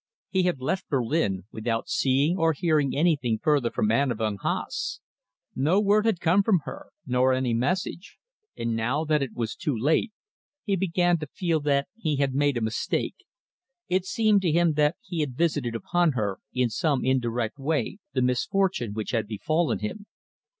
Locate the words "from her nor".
6.41-7.33